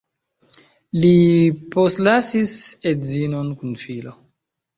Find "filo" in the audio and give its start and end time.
3.85-4.17